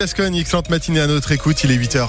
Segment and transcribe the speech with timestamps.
[0.00, 2.06] Gascogne, excellente matinée à notre écoute, il est 8h.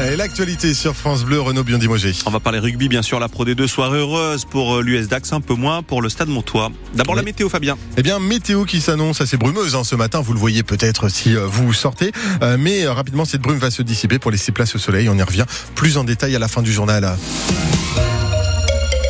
[0.00, 2.12] Et l'actualité sur France Bleu, Renaud Biondimogé.
[2.24, 5.30] On va parler rugby, bien sûr, la Pro D2, soirée heureuse pour euh, l'US Dax,
[5.34, 6.72] un peu moins pour le Stade Montois.
[6.94, 7.76] D'abord la météo, Fabien.
[7.98, 11.36] Eh bien, météo qui s'annonce assez brumeuse hein, ce matin, vous le voyez peut-être si
[11.36, 14.74] euh, vous sortez, Euh, mais euh, rapidement cette brume va se dissiper pour laisser place
[14.74, 15.44] au soleil, on y revient
[15.74, 17.14] plus en détail à la fin du journal.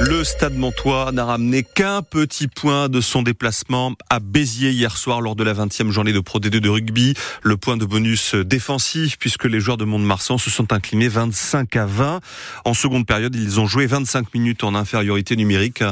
[0.09, 5.21] Le Stade Montois n'a ramené qu'un petit point de son déplacement à Béziers hier soir
[5.21, 7.13] lors de la 20e journée de Pro D2 de rugby.
[7.43, 11.85] Le point de bonus défensif puisque les joueurs de Mont-de-Marsan se sont inclinés 25 à
[11.85, 12.21] 20.
[12.65, 15.83] En seconde période, ils ont joué 25 minutes en infériorité numérique.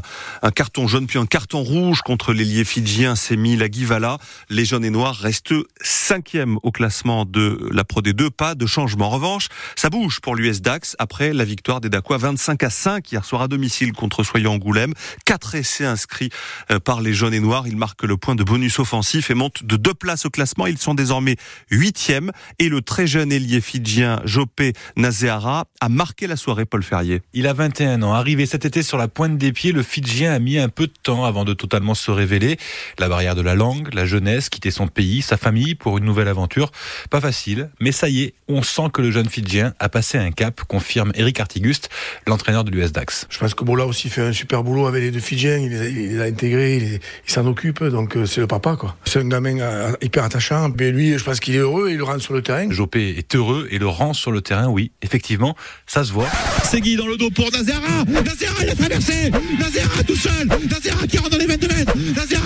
[0.43, 4.17] Un, carton jaune puis un carton rouge contre l'ailier fidjien Semi Lagivala.
[4.49, 8.31] Les jaunes et noirs restent cinquième au classement de la Pro D2.
[8.31, 9.09] Pas de changement.
[9.09, 13.13] En revanche, ça bouge pour l'US Dax après la victoire des Dacois 25 à 5
[13.13, 14.93] hier soir à domicile contre Soyons Angoulême.
[15.25, 16.31] Quatre essais inscrits
[16.71, 17.67] euh, par les jaunes et noirs.
[17.67, 20.67] Ils marquent le point de bonus offensif et montent de deux places au classement.
[20.67, 21.37] Ils sont désormais
[21.71, 22.33] huitièmes.
[22.59, 27.23] Et le très jeune ailier fidjien Jopé Nazéara a marqué la soirée Paul Ferrier.
[27.33, 28.13] Il a 21 ans.
[28.13, 30.93] Arrivé cet été sur la pointe des pieds, le Fidjien a mis un peu de
[31.03, 32.59] temps avant de totalement se révéler.
[32.99, 36.29] La barrière de la langue, la jeunesse, quitter son pays, sa famille pour une nouvelle
[36.29, 36.71] aventure.
[37.11, 40.31] Pas facile, mais ça y est, on sent que le jeune Fidjien a passé un
[40.31, 41.89] cap, confirme Eric Artiguste,
[42.27, 43.27] l'entraîneur de l'US Dax.
[43.31, 45.57] Je pense que Bola aussi fait un super boulot avec les deux Fidjiens.
[45.59, 47.83] Il les a, il les a intégrés, il, les- il s'en occupe.
[47.85, 48.97] Donc euh, c'est le papa, quoi.
[49.05, 50.71] C'est un gamin euh, hyper attachant.
[50.79, 52.71] Mais lui, je pense qu'il est heureux et il le rentre sur le terrain.
[52.71, 56.29] Jopé est heureux et le rend sur le terrain, oui, effectivement, ça se voit.
[56.65, 58.05] Segui dans le dos pour Nazera.
[58.09, 59.31] Nazera, il a traversé.
[59.59, 60.47] Nazera tout seul.
[60.47, 61.93] Nazera qui rentre dans les 22 mètres.
[62.17, 62.46] Nazera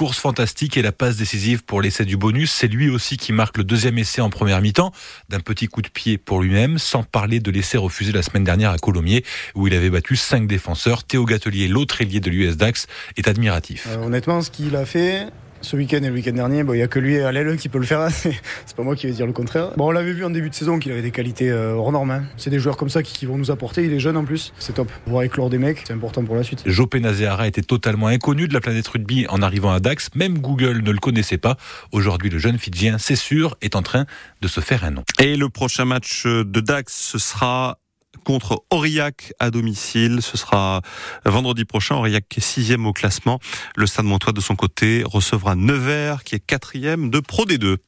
[0.00, 2.50] course fantastique et la passe décisive pour l'essai du bonus.
[2.50, 4.92] C'est lui aussi qui marque le deuxième essai en première mi-temps,
[5.28, 8.70] d'un petit coup de pied pour lui-même, sans parler de l'essai refusé la semaine dernière
[8.70, 11.04] à Colomiers, où il avait battu cinq défenseurs.
[11.04, 12.86] Théo Gatelier, l'autre ailier de l'US Dax,
[13.18, 13.88] est admiratif.
[13.90, 15.26] Euh, honnêtement, ce qu'il a fait
[15.62, 17.68] ce week-end et le week-end dernier, bon, il n'y a que lui à l'aile qui
[17.68, 18.08] peut le faire.
[18.10, 18.34] C'est
[18.66, 19.72] c'est pas moi qui vais dire le contraire.
[19.76, 22.10] Bon, on l'avait vu en début de saison qu'il avait des qualités euh, hors normes.
[22.10, 22.22] hein.
[22.36, 23.84] C'est des joueurs comme ça qui, qui vont nous apporter.
[23.84, 24.52] Il est jeune en plus.
[24.58, 24.90] C'est top.
[25.06, 26.62] Voir éclore des mecs, c'est important pour la suite.
[26.66, 30.10] Jopé Nazéara était totalement inconnu de la planète rugby en arrivant à Dax.
[30.14, 31.56] Même Google ne le connaissait pas.
[31.92, 34.06] Aujourd'hui, le jeune Fidjien, c'est sûr, est en train
[34.40, 35.04] de se faire un nom.
[35.18, 37.78] Et le prochain match de Dax, ce sera
[38.24, 40.22] contre Aurillac à domicile.
[40.22, 40.82] Ce sera
[41.24, 41.96] vendredi prochain.
[41.96, 43.40] Aurillac qui est sixième au classement.
[43.76, 47.78] Le Stade Montois, de son côté, recevra Nevers, qui est quatrième de Pro D2.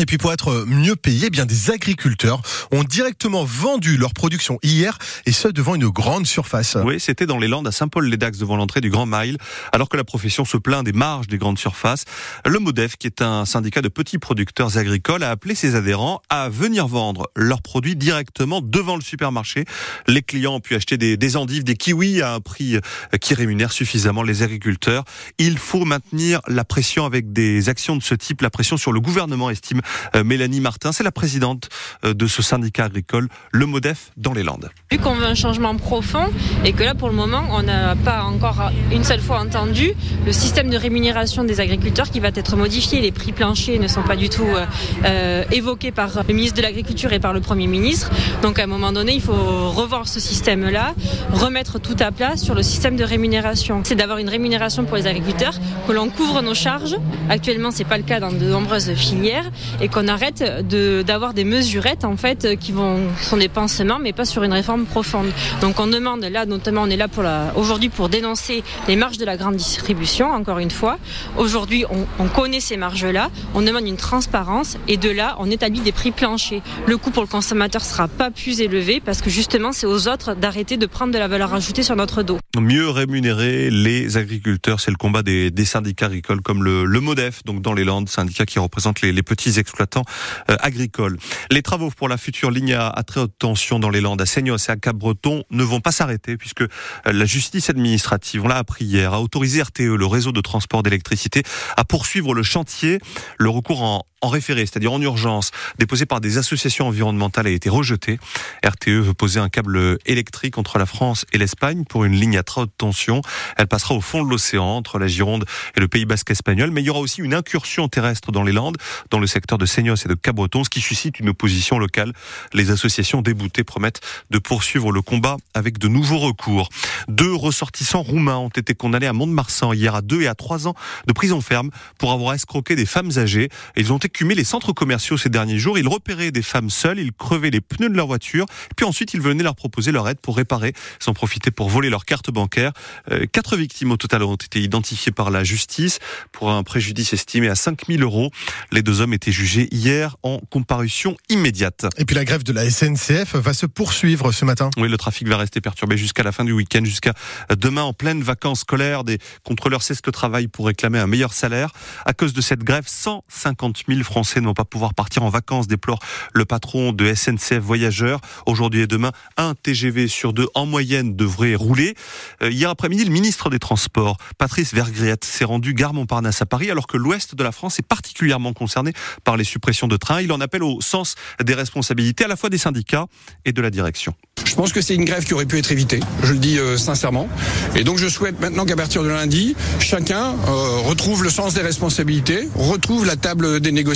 [0.00, 4.60] Et puis pour être mieux payés, eh bien des agriculteurs ont directement vendu leur production
[4.62, 6.76] hier et ce devant une grande surface.
[6.84, 9.38] Oui, c'était dans les Landes à Saint-Paul-les-Dax devant l'entrée du Grand Mile,
[9.72, 12.04] alors que la profession se plaint des marges des grandes surfaces.
[12.46, 16.48] Le MODEF, qui est un syndicat de petits producteurs agricoles, a appelé ses adhérents à
[16.48, 19.64] venir vendre leurs produits directement devant le supermarché.
[20.06, 22.80] Les clients ont pu acheter des, endives, des kiwis à un prix euh,
[23.20, 25.04] qui rémunère suffisamment les agriculteurs.
[25.38, 29.00] Il faut maintenir la pression avec des actions de ce type, la pression sur le
[29.00, 29.80] gouvernement, estime
[30.24, 30.92] Mélanie Martin.
[30.92, 31.68] C'est la présidente
[32.04, 34.70] euh, de ce syndicat agricole, le MODEF, dans les Landes.
[34.90, 36.26] Vu qu'on veut un changement profond
[36.64, 39.92] et que là pour le moment on n'a pas encore une seule fois entendu
[40.26, 43.00] le système de rémunération des agriculteurs qui va être modifié.
[43.00, 44.66] Les prix planchers ne sont pas du tout euh,
[45.04, 48.10] euh, évoqués par le ministre de l'Agriculture et par le Premier ministre.
[48.42, 50.94] Donc à un moment donné il faut revoir ce système-là,
[51.32, 53.82] remettre tout à plat sur le système de rémunération.
[53.84, 56.96] C'est d'avoir une rémunération pour les agriculteurs, que l'on couvre nos charges.
[57.28, 59.50] Actuellement c'est pas le cas dans de nombreuses filières
[59.80, 64.12] et qu'on arrête de- d'avoir des mesurettes en fait qui vont sont des pansements mais
[64.12, 65.28] pas sur une réforme profonde.
[65.60, 69.18] Donc on demande là notamment on est là pour la aujourd'hui pour dénoncer les marges
[69.18, 70.98] de la grande distribution encore une fois.
[71.36, 75.50] Aujourd'hui on, on connaît ces marges là, on demande une transparence et de là on
[75.50, 76.62] établit des prix planchers.
[76.86, 80.34] Le coût pour le consommateur sera pas plus élevé parce que justement c'est aux autres
[80.34, 82.38] d'arrêter de prendre de la valeur ajoutée sur notre dos.
[82.58, 84.80] mieux rémunérer les agriculteurs.
[84.80, 88.08] C'est le combat des, des syndicats agricoles comme le, le MODEF, donc dans les Landes,
[88.08, 90.04] syndicat qui représente les, les petits exploitants
[90.50, 91.18] euh, agricoles.
[91.50, 94.56] Les travaux pour la future ligne à, très haute tension dans les Landes, à Seignos
[94.68, 96.66] et à Cap-Breton, ne vont pas s'arrêter puisque euh,
[97.04, 101.42] la justice administrative, on l'a appris hier, a autorisé RTE, le réseau de transport d'électricité,
[101.76, 103.00] à poursuivre le chantier.
[103.38, 107.68] Le recours en, en référé, c'est-à-dire en urgence, déposé par des associations environnementales a été
[107.68, 108.18] rejeté.
[108.64, 112.42] RTE veut poser un câble électrique entre la France et l'Espagne pour une ligne à
[112.42, 113.22] très haute tension.
[113.56, 115.44] Elle passera au fond de l'océan entre la Gironde
[115.76, 118.52] et le Pays Basque espagnol, mais il y aura aussi une incursion terrestre dans les
[118.52, 118.76] Landes,
[119.10, 122.12] dans le secteur de Seignos et de Cabreton, ce qui suscite une opposition locale.
[122.52, 124.00] Les associations déboutées promettent
[124.30, 126.68] de poursuivre le combat avec de nouveaux recours.
[127.08, 130.74] Deux ressortissants roumains ont été condamnés à Mont-de-Marsan hier à deux et à trois ans
[131.06, 133.48] de prison ferme pour avoir escroqué des femmes âgées.
[133.76, 135.78] Ils ont écumaient les centres commerciaux ces derniers jours.
[135.78, 139.20] Ils repéraient des femmes seules, ils crevaient les pneus de leur voiture, puis ensuite ils
[139.20, 142.72] venaient leur proposer leur aide pour réparer, sans profiter pour voler leur carte bancaire.
[143.12, 145.98] Euh, quatre victimes au total ont été identifiées par la justice
[146.32, 148.30] pour un préjudice estimé à 5000 euros.
[148.72, 151.86] Les deux hommes étaient jugés hier en comparution immédiate.
[151.98, 154.70] Et puis la grève de la SNCF va se poursuivre ce matin.
[154.78, 157.12] Oui, le trafic va rester perturbé jusqu'à la fin du week-end, jusqu'à
[157.56, 159.04] demain en pleine vacances scolaires.
[159.04, 161.72] Des contrôleurs cessent le travail pour réclamer un meilleur salaire.
[162.06, 165.66] À cause de cette grève, 150 000 Français ne vont pas pouvoir partir en vacances,
[165.66, 165.98] déplore
[166.32, 168.20] le patron de SNCF Voyageurs.
[168.46, 171.94] Aujourd'hui et demain, un TGV sur deux en moyenne devrait rouler.
[172.42, 176.70] Euh, hier après-midi, le ministre des Transports, Patrice Vergriat, s'est rendu gare Montparnasse à Paris,
[176.70, 178.92] alors que l'ouest de la France est particulièrement concerné
[179.24, 180.20] par les suppressions de trains.
[180.20, 183.06] Il en appelle au sens des responsabilités à la fois des syndicats
[183.44, 184.14] et de la direction.
[184.44, 186.76] Je pense que c'est une grève qui aurait pu être évitée, je le dis euh,
[186.76, 187.28] sincèrement.
[187.74, 191.60] Et donc je souhaite maintenant qu'à partir de lundi, chacun euh, retrouve le sens des
[191.60, 193.87] responsabilités, retrouve la table des négociations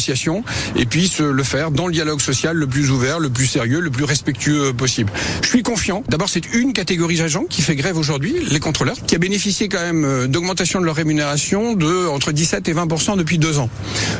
[0.77, 3.91] et puisse le faire dans le dialogue social le plus ouvert, le plus sérieux, le
[3.91, 5.12] plus respectueux possible.
[5.43, 6.03] Je suis confiant.
[6.09, 9.81] D'abord, c'est une catégorie d'agents qui fait grève aujourd'hui, les contrôleurs, qui a bénéficié quand
[9.81, 13.69] même euh, d'augmentation de leur rémunération de entre 17 et 20% depuis deux ans.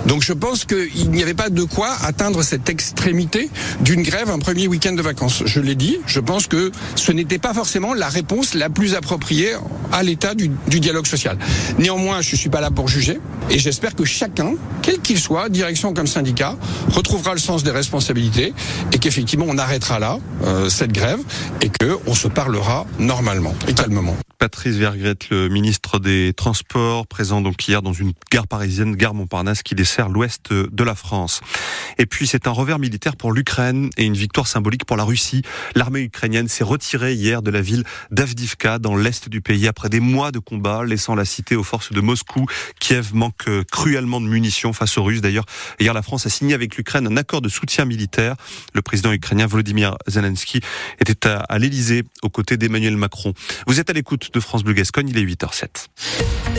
[0.07, 4.39] Donc je pense qu'il n'y avait pas de quoi atteindre cette extrémité d'une grève un
[4.39, 5.43] premier week-end de vacances.
[5.47, 9.53] Je l'ai dit, je pense que ce n'était pas forcément la réponse la plus appropriée
[9.93, 11.39] à l'état du, du, dialogue social.
[11.79, 13.19] Néanmoins, je ne suis pas là pour juger
[13.51, 16.57] et j'espère que chacun, quel qu'il soit, direction comme syndicat,
[16.93, 18.53] retrouvera le sens des responsabilités
[18.93, 21.21] et qu'effectivement on arrêtera là euh, cette grève
[21.61, 24.17] et que on se parlera normalement et calmement.
[24.43, 29.63] Patrice Vergret, le ministre des Transports, présent donc hier dans une gare parisienne, gare Montparnasse,
[29.63, 31.43] qui dessert l'ouest de la France.
[31.97, 35.43] Et puis c'est un revers militaire pour l'Ukraine et une victoire symbolique pour la Russie.
[35.77, 40.01] L'armée ukrainienne s'est retirée hier de la ville d'Avdivka, dans l'est du pays, après des
[40.01, 42.47] mois de combats, laissant la cité aux forces de Moscou.
[42.81, 45.21] Kiev manque cruellement de munitions face aux Russes.
[45.21, 45.47] D'ailleurs,
[45.79, 48.35] hier la France a signé avec l'Ukraine un accord de soutien militaire.
[48.75, 50.63] Le président ukrainien Volodymyr Zelensky
[50.99, 53.35] était à l'Elysée aux côtés d'Emmanuel Macron.
[53.69, 56.53] Vous êtes à l'écoute de France Bleu Gascogne, il est 8h07.